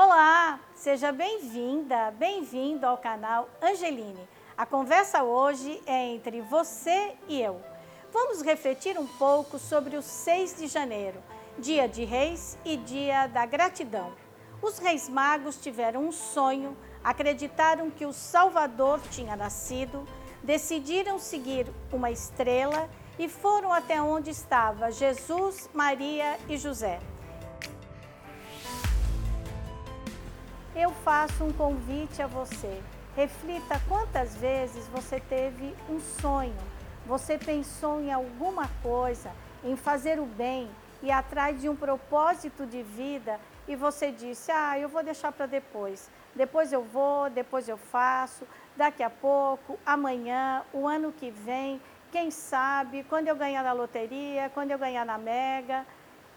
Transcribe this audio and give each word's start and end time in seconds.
Olá, 0.00 0.60
seja 0.76 1.10
bem-vinda, 1.10 2.12
bem-vindo 2.12 2.86
ao 2.86 2.96
canal 2.98 3.48
Angeline. 3.60 4.28
A 4.56 4.64
conversa 4.64 5.24
hoje 5.24 5.82
é 5.86 6.06
entre 6.06 6.40
você 6.40 7.16
e 7.26 7.42
eu. 7.42 7.60
Vamos 8.12 8.40
refletir 8.40 8.96
um 8.96 9.08
pouco 9.08 9.58
sobre 9.58 9.96
o 9.96 10.00
6 10.00 10.58
de 10.58 10.68
janeiro, 10.68 11.20
dia 11.58 11.88
de 11.88 12.04
reis 12.04 12.56
e 12.64 12.76
dia 12.76 13.26
da 13.26 13.44
gratidão. 13.44 14.12
Os 14.62 14.78
reis 14.78 15.08
magos 15.08 15.56
tiveram 15.56 16.06
um 16.06 16.12
sonho, 16.12 16.76
acreditaram 17.02 17.90
que 17.90 18.06
o 18.06 18.12
Salvador 18.12 19.00
tinha 19.10 19.34
nascido, 19.34 20.06
decidiram 20.44 21.18
seguir 21.18 21.66
uma 21.92 22.08
estrela 22.08 22.88
e 23.18 23.28
foram 23.28 23.72
até 23.72 24.00
onde 24.00 24.30
estava 24.30 24.92
Jesus, 24.92 25.68
Maria 25.74 26.38
e 26.48 26.56
José. 26.56 27.00
Eu 30.80 30.92
faço 30.92 31.42
um 31.42 31.52
convite 31.52 32.22
a 32.22 32.28
você. 32.28 32.80
Reflita 33.16 33.82
quantas 33.88 34.36
vezes 34.36 34.86
você 34.86 35.18
teve 35.18 35.74
um 35.90 35.98
sonho, 35.98 36.54
você 37.04 37.36
pensou 37.36 38.00
em 38.00 38.12
alguma 38.12 38.68
coisa, 38.80 39.32
em 39.64 39.74
fazer 39.76 40.20
o 40.20 40.24
bem 40.24 40.70
e 41.02 41.10
atrás 41.10 41.60
de 41.60 41.68
um 41.68 41.74
propósito 41.74 42.64
de 42.64 42.84
vida 42.84 43.40
e 43.66 43.74
você 43.74 44.12
disse: 44.12 44.52
Ah, 44.52 44.78
eu 44.78 44.88
vou 44.88 45.02
deixar 45.02 45.32
para 45.32 45.46
depois. 45.46 46.08
Depois 46.32 46.72
eu 46.72 46.84
vou, 46.84 47.28
depois 47.28 47.68
eu 47.68 47.76
faço, 47.76 48.46
daqui 48.76 49.02
a 49.02 49.10
pouco, 49.10 49.76
amanhã, 49.84 50.62
o 50.72 50.86
ano 50.86 51.10
que 51.10 51.28
vem 51.28 51.80
quem 52.12 52.30
sabe, 52.30 53.02
quando 53.08 53.26
eu 53.26 53.34
ganhar 53.34 53.64
na 53.64 53.72
loteria, 53.72 54.48
quando 54.54 54.70
eu 54.70 54.78
ganhar 54.78 55.04
na 55.04 55.18
Mega. 55.18 55.84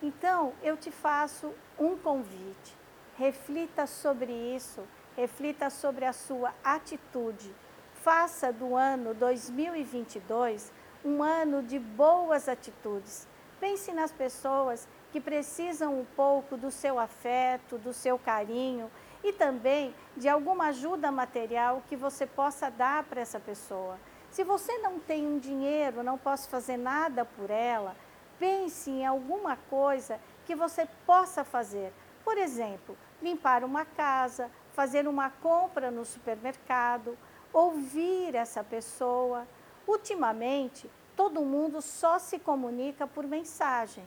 Então, 0.02 0.52
eu 0.64 0.76
te 0.76 0.90
faço 0.90 1.54
um 1.78 1.96
convite. 1.96 2.81
Reflita 3.22 3.86
sobre 3.86 4.34
isso, 4.34 4.82
reflita 5.16 5.70
sobre 5.70 6.06
a 6.06 6.12
sua 6.12 6.56
atitude. 6.64 7.54
Faça 7.94 8.52
do 8.52 8.76
ano 8.76 9.14
2022 9.14 10.74
um 11.06 11.22
ano 11.22 11.62
de 11.62 11.78
boas 11.78 12.50
atitudes. 12.50 13.28
Pense 13.60 13.92
nas 13.92 14.12
pessoas 14.12 14.88
que 15.12 15.22
precisam 15.22 16.00
um 16.00 16.04
pouco 16.04 16.58
do 16.58 16.72
seu 16.72 16.98
afeto, 16.98 17.78
do 17.78 17.94
seu 17.94 18.18
carinho 18.18 18.90
e 19.24 19.32
também 19.32 19.94
de 20.18 20.28
alguma 20.28 20.70
ajuda 20.70 21.12
material 21.12 21.84
que 21.88 21.96
você 21.96 22.26
possa 22.26 22.72
dar 22.72 23.04
para 23.04 23.22
essa 23.22 23.40
pessoa. 23.40 24.00
Se 24.32 24.44
você 24.44 24.80
não 24.80 24.98
tem 24.98 25.28
um 25.28 25.38
dinheiro, 25.38 26.02
não 26.02 26.18
posso 26.18 26.50
fazer 26.50 26.76
nada 26.78 27.24
por 27.24 27.52
ela, 27.52 27.96
pense 28.40 28.90
em 28.90 29.06
alguma 29.06 29.58
coisa 29.70 30.20
que 30.44 30.56
você 30.56 30.88
possa 31.06 31.44
fazer. 31.44 31.94
Por 32.24 32.38
exemplo, 32.38 32.98
limpar 33.22 33.64
uma 33.64 33.86
casa, 33.86 34.50
fazer 34.74 35.08
uma 35.08 35.30
compra 35.30 35.92
no 35.92 36.06
supermercado, 36.06 37.18
ouvir 37.54 38.36
essa 38.36 38.64
pessoa. 38.64 39.48
Ultimamente, 39.88 40.90
todo 41.16 41.42
mundo 41.42 41.82
só 41.82 42.20
se 42.20 42.40
comunica 42.40 43.06
por 43.06 43.26
mensagem. 43.26 44.04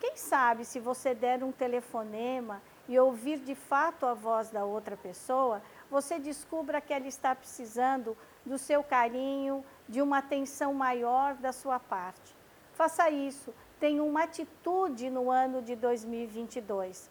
Quem 0.00 0.16
sabe 0.16 0.64
se 0.64 0.80
você 0.80 1.14
der 1.14 1.44
um 1.44 1.52
telefonema 1.52 2.62
e 2.88 2.98
ouvir 2.98 3.38
de 3.38 3.54
fato 3.54 4.06
a 4.06 4.14
voz 4.14 4.50
da 4.50 4.64
outra 4.64 4.96
pessoa, 4.96 5.62
você 5.90 6.18
descubra 6.18 6.80
que 6.80 6.92
ela 6.92 7.06
está 7.06 7.34
precisando 7.34 8.16
do 8.44 8.56
seu 8.56 8.82
carinho, 8.82 9.64
de 9.88 10.00
uma 10.00 10.18
atenção 10.18 10.72
maior 10.72 11.34
da 11.34 11.52
sua 11.52 11.78
parte. 11.78 12.34
Faça 12.72 13.10
isso, 13.10 13.54
tenha 13.78 14.02
uma 14.02 14.22
atitude 14.22 15.10
no 15.10 15.30
ano 15.30 15.60
de 15.60 15.76
2022. 15.76 17.10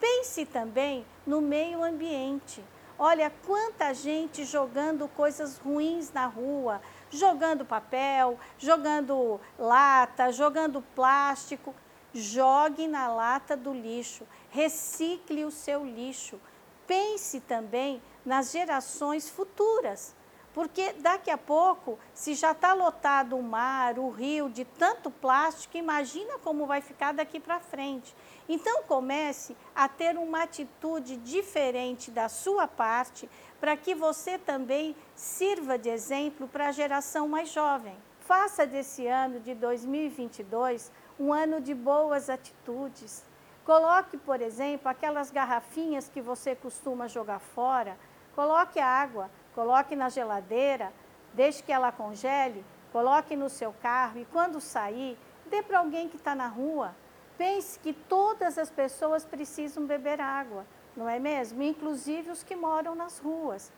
Pense 0.00 0.44
também 0.46 1.06
no 1.26 1.40
meio 1.40 1.82
ambiente. 1.82 2.62
Olha 2.98 3.30
quanta 3.44 3.92
gente 3.92 4.44
jogando 4.44 5.06
coisas 5.08 5.58
ruins 5.58 6.12
na 6.12 6.26
rua, 6.26 6.80
jogando 7.10 7.64
papel, 7.64 8.38
jogando 8.58 9.40
lata, 9.58 10.32
jogando 10.32 10.82
plástico. 10.94 11.74
Jogue 12.14 12.88
na 12.88 13.08
lata 13.08 13.54
do 13.54 13.74
lixo, 13.74 14.26
recicle 14.48 15.44
o 15.44 15.50
seu 15.50 15.84
lixo. 15.84 16.40
Pense 16.86 17.40
também 17.40 18.00
nas 18.24 18.52
gerações 18.52 19.28
futuras. 19.28 20.14
Porque 20.56 20.94
daqui 20.94 21.30
a 21.30 21.36
pouco, 21.36 21.98
se 22.14 22.32
já 22.32 22.52
está 22.52 22.72
lotado 22.72 23.36
o 23.36 23.42
mar, 23.42 23.98
o 23.98 24.08
rio 24.08 24.48
de 24.48 24.64
tanto 24.64 25.10
plástico, 25.10 25.76
imagina 25.76 26.38
como 26.38 26.64
vai 26.64 26.80
ficar 26.80 27.12
daqui 27.12 27.38
para 27.38 27.60
frente. 27.60 28.16
Então 28.48 28.82
comece 28.84 29.54
a 29.74 29.86
ter 29.86 30.16
uma 30.16 30.44
atitude 30.44 31.18
diferente 31.18 32.10
da 32.10 32.30
sua 32.30 32.66
parte 32.66 33.28
para 33.60 33.76
que 33.76 33.94
você 33.94 34.38
também 34.38 34.96
sirva 35.14 35.76
de 35.76 35.90
exemplo 35.90 36.48
para 36.48 36.68
a 36.68 36.72
geração 36.72 37.28
mais 37.28 37.50
jovem. 37.50 37.94
Faça 38.20 38.66
desse 38.66 39.06
ano 39.06 39.38
de 39.40 39.54
2022 39.54 40.90
um 41.20 41.34
ano 41.34 41.60
de 41.60 41.74
boas 41.74 42.30
atitudes. 42.30 43.22
Coloque, 43.62 44.16
por 44.16 44.40
exemplo, 44.40 44.88
aquelas 44.88 45.30
garrafinhas 45.30 46.08
que 46.08 46.22
você 46.22 46.54
costuma 46.56 47.08
jogar 47.08 47.40
fora, 47.40 47.98
coloque 48.34 48.80
água, 48.80 49.30
coloque 49.56 49.96
na 49.96 50.10
geladeira, 50.10 50.92
deixe 51.32 51.62
que 51.62 51.72
ela 51.72 51.90
congele, 51.90 52.62
coloque 52.92 53.34
no 53.34 53.48
seu 53.48 53.72
carro 53.82 54.18
e 54.20 54.26
quando 54.26 54.60
sair, 54.60 55.18
dê 55.46 55.62
para 55.62 55.78
alguém 55.78 56.08
que 56.08 56.16
está 56.16 56.34
na 56.34 56.46
rua. 56.46 56.94
Pense 57.38 57.78
que 57.78 57.94
todas 57.94 58.58
as 58.58 58.70
pessoas 58.70 59.24
precisam 59.24 59.86
beber 59.86 60.20
água, 60.20 60.66
não 60.94 61.08
é 61.08 61.18
mesmo? 61.18 61.62
Inclusive 61.62 62.30
os 62.30 62.42
que 62.42 62.54
moram 62.54 62.94
nas 62.94 63.18
ruas. 63.18 63.72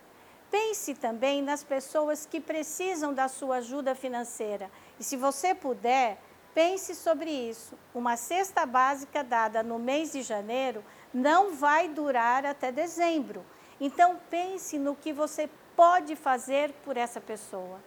Pense 0.50 0.94
também 0.94 1.42
nas 1.42 1.62
pessoas 1.62 2.26
que 2.26 2.40
precisam 2.40 3.14
da 3.14 3.28
sua 3.28 3.56
ajuda 3.56 3.94
financeira. 3.94 4.70
E 4.98 5.04
se 5.04 5.16
você 5.16 5.54
puder, 5.54 6.18
pense 6.54 6.94
sobre 6.94 7.30
isso. 7.30 7.78
Uma 7.94 8.16
cesta 8.16 8.66
básica 8.66 9.22
dada 9.22 9.62
no 9.62 9.78
mês 9.78 10.12
de 10.12 10.22
janeiro 10.22 10.82
não 11.14 11.54
vai 11.54 11.88
durar 11.88 12.46
até 12.46 12.72
dezembro. 12.72 13.44
Então 13.80 14.18
pense 14.30 14.78
no 14.78 14.96
que 14.96 15.12
você 15.12 15.48
pode 15.78 16.16
fazer 16.16 16.72
por 16.84 16.96
essa 16.96 17.20
pessoa. 17.20 17.78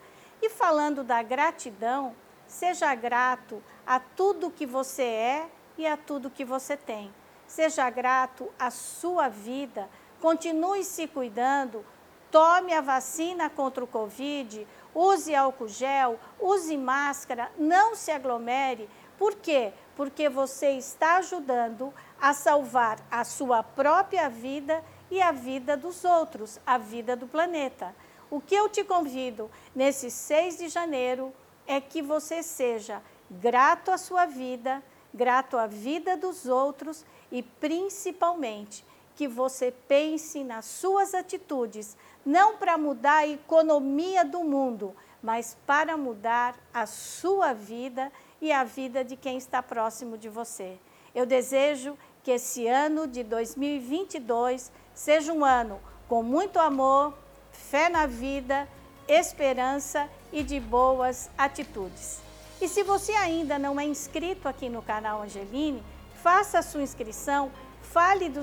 E 0.42 0.50
falando 0.50 1.04
da 1.04 1.22
gratidão, 1.22 2.16
seja 2.48 2.96
grato 2.96 3.62
a 3.86 4.00
tudo 4.00 4.50
que 4.50 4.66
você 4.66 5.04
é 5.04 5.50
e 5.78 5.86
a 5.86 5.98
tudo 5.98 6.30
que 6.30 6.46
você 6.46 6.78
tem. 6.78 7.14
Seja 7.46 7.90
grato 7.90 8.50
à 8.58 8.72
sua 8.72 9.28
vida, 9.28 9.90
continue 10.22 10.86
se 10.86 11.06
cuidando, 11.06 11.86
tome 12.32 12.74
a 12.74 12.80
vacina 12.80 13.50
contra 13.50 13.84
o 13.84 13.88
Covid, 13.88 14.66
use 14.96 15.36
álcool 15.36 15.68
gel, 15.68 16.18
use 16.40 16.78
máscara, 16.78 17.52
não 17.58 17.94
se 17.94 18.10
aglomere. 18.10 18.90
Por 19.18 19.36
quê? 19.36 19.74
Porque 19.98 20.30
você 20.30 20.72
está 20.72 21.18
ajudando 21.18 21.94
a 22.22 22.34
salvar 22.34 23.00
a 23.12 23.26
sua 23.26 23.62
própria 23.62 24.30
vida 24.30 24.82
e 25.12 25.22
a 25.22 25.32
vida 25.32 25.76
dos 25.76 26.06
outros, 26.06 26.58
a 26.66 26.78
vida 26.78 27.16
do 27.16 27.28
planeta. 27.28 27.94
O 28.30 28.40
que 28.40 28.56
eu 28.56 28.70
te 28.70 28.84
convido 28.84 29.52
nesse 29.76 30.10
6 30.10 30.58
de 30.58 30.70
janeiro 30.70 31.34
é 31.68 31.82
que 31.82 32.02
você 32.02 32.42
seja 32.42 33.04
grato 33.30 33.92
à 33.92 33.98
sua 33.98 34.26
vida, 34.26 34.82
grato 35.14 35.58
à 35.58 35.68
vida 35.68 36.16
dos 36.16 36.48
outros 36.48 37.06
e 37.30 37.44
principalmente 37.44 38.86
que 39.16 39.28
você 39.28 39.74
pense 39.88 40.44
nas 40.44 40.66
suas 40.66 41.14
atitudes, 41.14 41.98
não 42.26 42.58
para 42.58 42.78
mudar 42.78 43.18
a 43.18 43.28
economia 43.28 44.24
do 44.24 44.44
mundo, 44.44 44.96
mas 45.22 45.58
para 45.68 45.98
mudar 45.98 46.56
a 46.74 46.86
sua 46.86 47.54
vida 47.54 48.12
e 48.42 48.52
a 48.52 48.64
vida 48.64 49.04
de 49.04 49.16
quem 49.16 49.38
está 49.38 49.62
próximo 49.62 50.18
de 50.18 50.30
você. 50.30 50.80
Eu 51.14 51.26
desejo 51.26 51.98
que 52.24 52.32
esse 52.32 52.68
ano 52.68 53.06
de 53.06 53.24
2022 53.24 54.72
seja 54.94 55.34
um 55.34 55.44
ano 55.46 55.80
com 56.08 56.22
muito 56.22 56.60
amor, 56.60 57.14
fé 57.52 57.90
na 57.90 58.06
vida, 58.06 58.68
esperança 59.08 60.10
e 60.32 60.44
de 60.44 60.60
boas 60.60 61.30
atitudes. 61.38 62.20
E 62.62 62.68
se 62.68 62.84
você 62.84 63.14
ainda 63.14 63.58
não 63.58 63.80
é 63.80 63.86
inscrito 63.86 64.48
aqui 64.48 64.70
no 64.70 64.82
canal 64.82 65.22
Angeline, 65.22 65.84
faça 66.22 66.60
a 66.60 66.62
sua 66.62 66.82
inscrição, 66.82 67.52
fale 67.82 68.30
do 68.30 68.42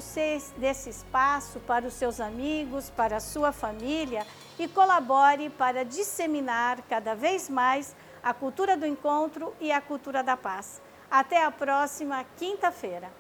desse 0.57 0.91
espaço 0.91 1.61
para 1.61 1.87
os 1.87 1.95
seus 1.95 2.21
amigos, 2.21 2.91
para 2.91 3.19
a 3.19 3.21
sua 3.21 3.53
família 3.53 4.27
e 4.59 4.67
colabore 4.67 5.49
para 5.51 5.85
disseminar 5.85 6.83
cada 6.89 7.15
vez 7.15 7.49
mais 7.49 7.95
a 8.23 8.35
cultura 8.35 8.77
do 8.77 8.87
encontro 8.87 9.55
e 9.61 9.71
a 9.71 9.81
cultura 9.81 10.23
da 10.23 10.37
paz. 10.37 10.83
Até 11.11 11.45
a 11.45 11.51
próxima 11.51 12.25
quinta-feira. 12.37 13.11